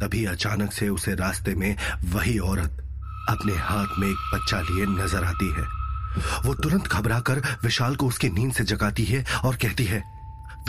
तभी 0.00 0.24
अचानक 0.24 0.72
से 0.72 0.88
उसे 0.88 1.14
रास्ते 1.14 1.54
में 1.54 1.76
वही 2.04 2.38
औरत 2.38 2.86
अपने 3.28 3.52
हाथ 3.54 3.98
में 3.98 4.08
एक 4.08 4.30
बच्चा 4.34 4.60
लिए 4.60 4.86
नज़र 4.96 5.24
आती 5.24 5.52
है। 5.52 5.79
वो 6.18 6.54
तुरंत 6.54 6.86
घबराकर 6.88 7.38
विशाल 7.38 7.96
को 7.96 8.06
उसकी 8.06 8.28
नींद 8.28 8.52
से 8.52 8.64
जगाती 8.64 9.04
है 9.04 9.24
और 9.44 9.56
कहती 9.56 9.84
है, 9.84 10.04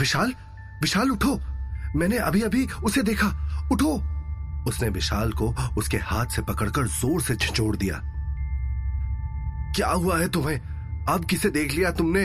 विशाल 0.00 0.34
विशाल 0.82 1.10
उठो। 1.10 1.40
मैंने 1.96 2.18
अभी 2.18 2.42
अभी 2.42 2.66
उसे 2.66 3.02
देखा। 3.02 3.26
उठो। 3.72 4.02
उसने 4.68 4.88
विशाल 4.88 5.32
को 5.32 5.54
उसके 5.78 5.96
हाथ 5.96 6.26
से 6.26 6.42
पकड़कर 6.42 6.86
ज़ोर 6.86 7.22
से 7.22 7.36
झिझोड़ 7.36 7.76
दिया। 7.76 8.00
क्या 9.76 9.88
हुआ 9.88 10.18
है 10.18 10.28
तुम्हें? 10.28 10.60
अब 11.08 11.24
किसे 11.24 11.50
देख 11.50 11.72
लिया 11.72 11.90
तुमने? 11.90 12.22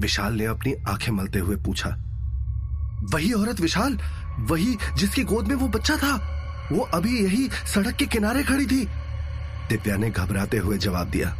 विशाल 0.00 0.32
ने 0.32 0.44
अपनी 0.44 0.74
आँखें 0.88 1.12
मलते 1.12 1.38
हुए 1.38 1.56
पूछा। 1.56 1.88
वही 3.14 3.32
औरत 3.32 3.60
विशाल? 3.60 3.98
वही 4.38 4.78
जिसकी 4.94 5.24
गोद 5.24 5.48
में 5.48 5.54
वो 5.54 5.68
बच्चा 5.68 5.96
था? 5.96 6.28
वो 6.72 6.80
अभी 6.80 7.24
यही 7.24 7.48
सड़क 7.66 7.94
के 7.94 8.06
किनारे 8.06 8.42
खड़ी 8.42 8.66
थी? 8.66 8.84
दिव्या 9.68 9.96
ने 9.96 10.10
घबराते 10.10 10.56
हुए 10.56 10.78
जवाब 10.78 11.10
दिया। 11.10 11.36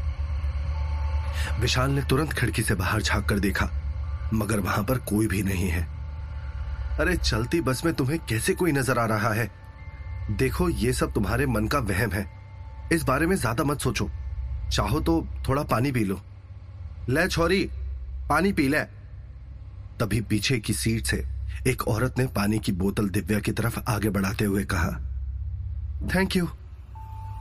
विशाल 1.60 1.90
ने 1.90 2.02
तुरंत 2.02 2.32
खिड़की 2.32 2.62
से 2.62 2.74
बाहर 2.74 3.02
झाँक 3.02 3.28
कर 3.28 3.38
देखा, 3.38 3.70
मगर 4.34 4.60
वहाँ 4.60 4.84
पर 4.84 4.98
कोई 4.98 5.26
भी 5.26 5.42
नहीं 5.42 5.68
है। 5.68 5.82
अरे, 6.98 7.16
चलती 7.16 7.60
बस 7.60 7.84
में 7.84 7.94
तुम्हें 7.94 8.18
कैसे 8.18 8.54
कोई 8.54 8.72
नज़र 8.72 8.98
आ 8.98 9.06
रहा 9.06 9.32
है? 9.32 9.50
देखो, 10.30 10.68
ये 10.68 10.92
सब 10.92 11.12
तुम्हारे 11.12 11.46
मन 11.46 11.66
का 11.66 11.78
वहम 11.78 12.10
है। 12.10 12.26
इस 12.92 13.02
बारे 13.02 13.26
में 13.26 13.36
ज़्यादा 13.36 13.64
मत 13.64 13.80
सोचो। 13.80 14.10
चाहो 14.72 15.00
तो 15.00 15.26
थोड़ा 15.48 15.62
पानी 15.62 15.92
पी 15.92 16.04
लो। 16.04 16.20
ले, 17.08 17.28
छोरी, 17.28 17.70
पानी 18.28 18.52
पी 18.52 18.68
ले। 18.68 18.80
तभी 20.00 20.20
पीछे 20.20 20.58
की 20.58 20.72
सीट 20.72 21.06
से 21.06 21.24
एक 21.66 21.88
औरत 21.88 22.18
ने 22.18 22.26
पानी 22.26 22.58
की 22.58 22.72
बोतल 22.72 23.08
दिव्या 23.08 23.40
की 23.40 23.52
तरफ़ 23.52 23.78
आगे 23.88 24.10
बढ़ाते 24.10 24.44
हुए 24.44 24.64
कहा 24.64 24.90
थैंक 26.14 26.36
यू 26.36 26.48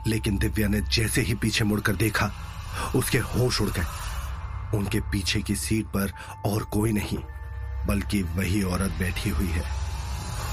लेकिन 0.07 0.37
दिव्या 0.37 0.67
ने 0.67 0.81
जैसे 0.81 1.21
ही 1.21 1.33
पीछे 1.33 1.63
मुड़कर 1.63 1.95
देखा 1.95 2.31
उसके 2.95 3.17
होश 3.17 3.61
उड़ 3.61 3.69
गए। 3.69 4.77
उनके 4.77 4.99
पीछे 5.01 5.41
की 5.41 5.55
सीट 5.55 5.85
पर 5.85 6.11
और 6.45 6.63
कोई 6.63 6.91
नहीं, 6.91 7.17
बल्कि 7.87 8.21
वही 8.23 8.63
औरत 8.63 8.91
बैठी 8.99 9.29
हुई 9.29 9.47
है। 9.47 9.63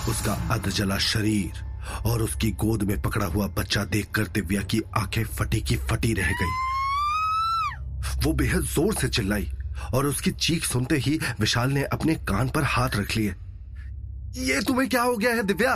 उसका 0.09 0.33
अधजला 0.51 0.99
शरीर 0.99 1.67
और 2.07 2.23
उसकी 2.23 2.51
गोद 2.51 2.83
में 2.83 3.01
पकड़ा 3.03 3.27
हुआ 3.27 3.47
बच्चा 3.49 3.85
देखकर 3.85 4.27
दिव्या 4.27 4.63
की 4.63 4.81
आँखें 4.97 5.25
फटी 5.25 5.61
की 5.61 5.77
फटी 5.77 6.13
रह 6.15 6.33
गई। 6.33 6.57
वो 8.25 8.33
बेहद 8.33 8.63
ज़ोर 8.63 8.95
से 8.95 9.09
चिल्लाई 9.09 9.51
और 9.95 10.07
उसकी 10.07 10.31
चीख 10.31 10.65
सुनते 10.65 10.97
ही 10.97 11.19
विशाल 11.41 11.71
ने 11.71 11.83
अपने 11.83 12.15
कान 12.15 12.49
पर 12.49 12.65
हाथ 12.65 12.97
रख 12.97 13.17
लिए। 13.17 13.35
ये 14.45 14.61
तुम्हें 14.63 14.89
क्या 14.89 15.03
हो 15.03 15.17
गया 15.17 15.31
है 15.31 15.43
दिव्या? 15.43 15.73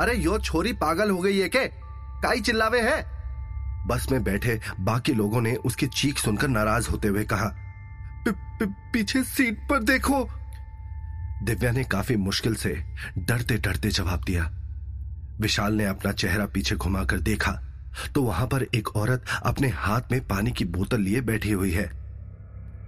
अरे 0.00 0.14
यो 0.14 0.38
छोरी 0.38 0.72
पागल 0.72 1.10
हो 1.10 1.18
गई 1.18 1.38
है 1.38 1.48
के 1.48 1.64
काई 2.22 2.40
चिल्लावे 2.40 2.80
है? 2.80 3.17
बस 3.88 4.06
में 4.12 4.22
बैठे 4.24 4.58
बाकी 4.80 5.12
लोगों 5.14 5.40
ने 5.40 5.54
उसकी 5.66 5.86
चीख 5.88 6.18
सुनकर 6.18 6.48
नाराज़ 6.48 6.88
होते 6.90 7.08
हुए 7.08 7.24
कहा 7.24 7.46
पी, 8.24 8.30
पी, 8.30 8.66
पीछे 8.92 9.22
सीट 9.24 9.58
पर 9.70 9.82
देखो। 9.84 10.24
दिव्या 11.44 11.70
ने 11.72 11.84
काफ़ी 11.86 12.16
मुश्किल 12.18 12.54
से 12.56 12.74
डरते 13.18 13.56
डरते 13.58 13.90
जवाब 13.90 14.24
दिया। 14.24 14.50
विशाल 15.40 15.74
ने 15.74 15.84
अपना 15.86 16.12
चेहरा 16.12 16.46
पीछे 16.46 16.76
घुमाकर 16.76 17.18
देखा 17.22 17.52
तो 18.14 18.22
वहाँ 18.22 18.46
पर 18.46 18.62
एक 18.74 18.88
औरत 18.96 19.24
अपने 19.44 19.68
हाथ 19.76 20.12
में 20.12 20.20
पानी 20.26 20.50
की 20.50 20.64
बोतल 20.66 21.00
लिए 21.00 21.20
बैठी 21.22 21.50
हुई 21.52 21.70
है। 21.72 21.90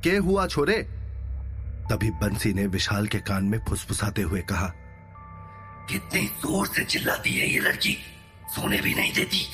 के 0.04 0.16
हुआ 0.18 0.46
छोरे? 0.46 0.76
तभी 1.90 2.10
बंसी 2.20 2.52
ने 2.54 2.66
विशाल 2.66 3.06
के 3.06 3.18
कान 3.20 3.44
में 3.44 3.58
फुसफुसाते 3.68 4.22
हुए 4.22 4.40
कहा 4.50 4.66
कितनी 5.90 6.26
ज़ोर 6.42 6.66
से 6.66 6.84
चिल्लाती 6.84 7.30
है 7.30 7.48
ये 7.48 7.60
लड़की 7.60 7.96
सोने 8.48 8.80
भी 8.80 8.94
नहीं 8.94 9.12
देती। 9.12 9.44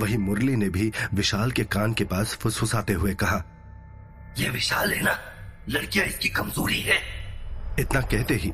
वही 0.00 0.16
मुरली 0.16 0.56
ने 0.56 0.68
भी 0.68 0.92
विशाल 1.14 1.50
के 1.50 1.64
कान 1.66 1.92
के 1.92 2.04
पास 2.04 2.34
फुसफुसाते 2.34 2.92
हुए 2.92 3.14
कहा 3.14 3.42
ये 4.38 4.48
विशाल 4.50 4.92
है 4.92 5.02
ना? 5.02 5.18
लड़कियाँ 5.68 6.06
इसकी 6.06 6.28
कमज़ोरी 6.28 6.80
है। 6.80 6.98
इतना 7.78 8.00
कहते 8.00 8.34
ही 8.34 8.52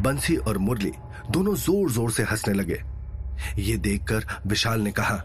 बंसी 0.00 0.36
और 0.36 0.58
मुरली 0.58 0.92
दोनों 1.30 1.54
ज़ोर 1.56 1.90
ज़ोर 1.90 2.10
से 2.12 2.22
हंसने 2.22 2.54
लगे। 2.54 2.82
ये 3.58 3.76
देखकर 3.76 4.26
विशाल 4.46 4.80
ने 4.80 4.92
कहा 4.92 5.16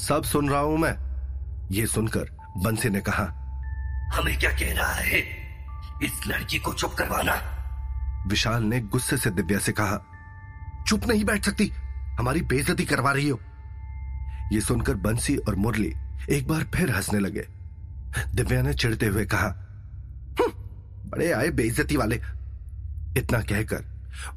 सब 0.00 0.24
सुन 0.24 0.48
रहा 0.50 0.60
हूँ 0.60 0.78
मैं। 0.78 0.96
ये 1.70 1.86
सुनकर 1.86 2.30
बंसी 2.64 2.88
ने 2.90 3.00
कहा 3.00 3.24
हमें 4.14 4.38
क्या 4.38 4.50
कह 4.50 4.72
रहा 4.72 4.92
है? 4.92 5.20
इस 6.02 6.26
लड़की 6.26 6.58
को 6.58 6.72
चुप 6.72 6.94
करवाना। 6.94 7.34
विशाल 8.28 8.62
ने 8.62 8.80
गुस्से 8.80 9.16
से 9.16 9.30
दिव्या 9.30 9.58
से 9.58 9.72
कहा 9.72 9.96
चुप 10.88 11.06
नहीं 11.06 11.24
बैठ 11.24 11.44
सकती। 11.44 11.70
हमारी 12.18 12.40
बेइज्जती 12.42 12.84
करवा 12.84 13.12
रही 13.12 13.28
हो। 13.28 13.40
ये 14.52 14.60
सुनकर 14.60 14.94
बंसी 14.94 15.36
और 15.38 15.54
मुरली 15.54 15.92
एक 16.30 16.46
बार 16.48 16.64
फिर 16.74 16.90
हंसने 16.90 17.18
लगे। 17.18 17.46
दिव्या 18.34 18.62
ने 18.62 18.74
चिढ़ते 18.74 19.06
हुए 19.06 19.24
कहा 19.24 19.46
हम्म, 20.40 20.52
बड़े 21.10 21.32
आए 21.32 21.50
बेइज्जती 21.50 21.96
वाले। 21.96 22.20
इतना 23.16 23.38
कहकर 23.40 23.84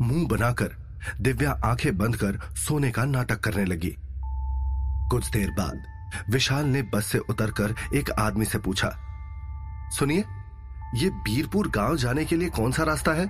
मुँह 0.02 0.28
बनाकर 0.28 0.76
दिव्या 1.22 1.52
आँखें 1.66 1.98
बंद 1.98 2.16
कर 2.16 2.40
सोने 2.56 2.92
का 2.92 3.06
नाटक 3.06 3.40
करने 3.40 3.66
लगी। 3.66 3.96
कुछ 5.12 5.30
देर 5.30 5.52
बाद 5.52 5.84
विशाल 6.30 6.66
ने 6.66 6.82
बस 6.82 7.06
से 7.06 7.18
उतरकर 7.20 7.76
एक 7.96 8.12
आदमी 8.12 8.46
से 8.46 8.60
पूछा 8.60 8.90
सुनिए 10.00 10.24
ये 10.96 11.10
बीरपुर 11.10 11.70
गाँव 11.70 11.98
जाने 11.98 12.26
के 12.26 12.36
लिए 12.36 12.50
कौन 12.50 12.72
सा 12.72 12.84
रास्ता 12.84 13.12
है? 13.12 13.26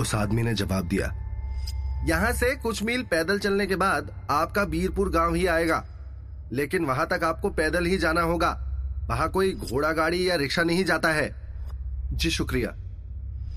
उस 0.00 0.14
आदमी 0.14 0.42
ने 0.42 0.54
जवाब 0.54 0.88
दिया 0.88 1.14
यहाँ 2.04 2.32
से 2.32 2.54
कुछ 2.56 2.82
मील 2.82 3.02
पैदल 3.02 3.38
चलने 3.38 3.66
के 3.66 3.76
बाद 3.76 4.10
आपका 4.30 4.64
बीरपुर 4.64 5.10
गाँव 5.10 5.34
ही 5.34 5.46
आएगा। 5.46 5.84
लेकिन 6.52 6.84
वहाँ 6.84 7.06
तक 7.06 7.24
आपको 7.24 7.50
पैदल 7.50 7.86
ही 7.86 7.98
जाना 7.98 8.20
होगा। 8.20 8.50
वहाँ 9.10 9.28
कोई 9.28 9.52
घोड़ा 9.52 9.92
गाड़ी 9.92 10.28
या 10.30 10.34
रिक्शा 10.34 10.62
नहीं 10.62 10.84
जाता 10.84 11.08
है। 11.08 11.30
जी 12.12 12.30
शुक्रिया। 12.30 12.74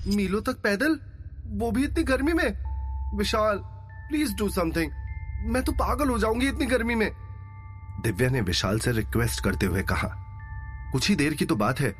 मीलों 0.06 0.40
तक 0.40 0.52
पैदल? 0.52 0.98
वो 1.46 1.70
भी 1.70 1.84
इतनी 1.84 2.04
गर्मी 2.04 2.32
में? 2.32 3.16
विशाल 3.18 3.60
प्लीज़ 4.08 4.32
डू 4.34 4.48
समथिंग 4.48 4.92
मैं 5.46 5.62
तो 5.62 5.72
पागल 5.72 6.08
हो 6.08 6.18
जाऊँगी 6.18 6.48
इतनी 6.48 6.66
गर्मी 6.66 6.94
में। 6.94 7.10
दिव्या 8.02 8.28
ने 8.30 8.40
विशाल 8.40 8.78
से 8.78 8.92
रिक्वेस्ट 8.92 9.44
करते 9.44 9.66
हुए 9.66 9.82
कहा, 9.82 10.08
कुछ 10.92 11.08
ही 11.08 11.16
देर 11.16 11.34
की 11.34 11.44
तो 11.44 11.56
बात 11.56 11.80
है। 11.80 11.94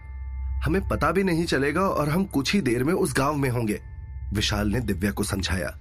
हमें 0.65 0.89
पता 0.89 1.11
भी 1.11 1.23
नहीं 1.23 1.45
चलेगा 1.45 1.81
और 1.81 2.09
हम 2.09 2.25
कुछ 2.25 2.53
ही 2.55 2.61
देर 2.61 2.85
में 2.85 2.95
उस 2.95 3.15
गाँव 3.17 3.37
में 3.37 3.51
होंगे। 3.51 3.81
विशाल 4.33 4.69
ने 4.69 4.81
दिव्या 4.81 5.11
को 5.11 5.25
समझाया। 5.25 5.77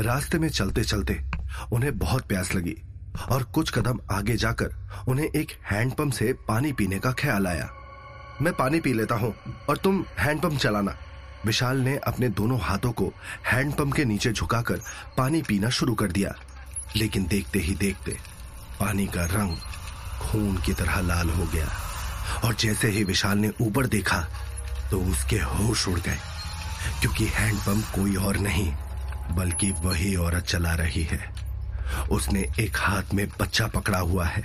रास्ते 0.00 0.38
में 0.38 0.48
चलते 0.48 0.84
चलते 0.84 1.18
उन्हें 1.72 1.96
बहुत 1.98 2.26
प्यास 2.28 2.54
लगी 2.54 2.76
और 3.30 3.42
कुछ 3.54 3.70
कदम 3.70 4.00
आगे 4.12 4.36
जाकर 4.36 4.74
उन्हें 5.08 5.26
एक 5.26 5.52
हैंडपंप 5.70 6.12
से 6.12 6.32
पानी 6.48 6.72
पीने 6.72 6.98
का 6.98 7.12
ख्याल 7.12 7.46
आया। 7.46 7.68
मैं 8.42 8.52
पानी 8.54 8.80
पी 8.80 8.92
लेता 8.92 9.14
हूँ 9.14 9.34
और 9.68 9.76
तुम 9.76 10.04
हैंडपंप 10.18 10.58
चलाना। 10.58 10.96
विशाल 11.46 11.78
ने 11.78 11.96
अपने 12.06 12.28
दोनों 12.30 12.58
हाथों 12.60 12.92
को 12.92 13.12
हैंडपंप 13.46 13.94
के 13.94 14.04
नीचे 14.04 14.32
झुकाकर 14.32 14.80
पानी 15.16 15.42
पीना 15.42 15.68
शुरू 15.70 15.94
कर 15.94 16.12
दिया। 16.12 16.34
लेकिन 16.96 17.26
देखते 17.26 17.58
ही 17.58 17.74
देखते 17.76 18.16
पानी 18.80 19.06
का 19.06 19.24
रंग 19.26 19.56
खून 20.20 20.56
की 20.56 20.72
तरह 20.74 21.00
लाल 21.00 21.30
हो 21.30 21.44
गया 21.52 21.68
और 22.44 22.54
जैसे 22.54 22.88
ही 22.88 23.04
विशाल 23.04 23.38
ने 23.38 23.50
ऊपर 23.60 23.86
देखा 23.86 24.20
तो 24.90 25.00
उसके 25.02 25.36
होश 25.38 25.86
उड़ 25.88 25.98
गए, 25.98 26.18
क्योंकि 27.00 27.24
हैंडपंप 27.26 27.84
कोई 27.94 28.14
और 28.16 28.36
नहीं 28.38 28.72
बल्कि 29.30 29.70
वही 29.70 30.16
औरत 30.16 30.44
चला 30.44 30.74
रही 30.74 31.02
है। 31.02 31.34
उसने 32.10 32.40
एक 32.60 32.76
हाथ 32.76 33.02
में 33.14 33.28
बच्चा 33.40 33.66
पकड़ा 33.66 33.98
हुआ 33.98 34.26
है, 34.26 34.42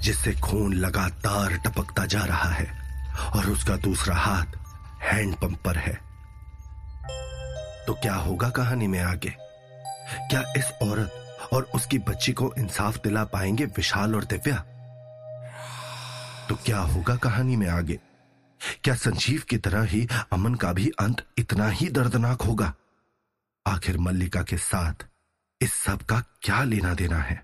जिससे 0.00 0.32
खून 0.32 0.74
लगातार 0.74 1.56
टपकता 1.56 2.06
जा 2.06 2.24
रहा 2.24 2.50
है, 2.50 2.84
और 3.36 3.50
उसका 3.50 3.76
दूसरा 3.76 4.16
हाथ 4.16 4.46
हैंडपंप 5.02 5.62
पर 5.64 5.76
है। 5.76 6.00
तो 7.86 7.94
क्या 7.94 8.14
होगा 8.14 8.50
कहानी 8.50 8.86
में 8.86 9.00
आगे? 9.00 9.36
क्या 10.30 10.52
इस 10.56 10.64
औरत 10.82 11.36
और 11.52 11.70
उसकी 11.74 11.98
बच्ची 11.98 12.32
को 12.32 12.54
इंसाफ 12.58 12.96
दिला 12.96 13.24
पाएँगे 13.24 13.64
विशाल 13.64 14.14
और 14.14 14.24
दिव्या? 14.24 14.56
तो 16.48 16.54
क्या 16.54 16.78
होगा 16.78 17.16
कहानी 17.16 17.56
में 17.56 17.68
आगे? 17.68 17.98
क्या 18.84 18.94
संजीव 18.94 19.42
की 19.48 19.58
तरह 19.58 19.82
ही 19.82 20.08
अमन 20.32 20.54
का 20.54 20.72
भी 20.72 20.88
अंत 20.88 21.26
इतना 21.38 21.68
ही 21.68 21.88
दर्दनाक 21.88 22.42
होगा? 22.42 22.72
आखिर 23.66 23.98
मल्लिका 23.98 24.42
के 24.42 24.56
साथ 24.56 25.06
इस 25.62 25.72
सब 25.72 26.02
का 26.02 26.20
क्या 26.42 26.64
लेना 26.64 26.94
देना 26.94 27.18
है? 27.18 27.43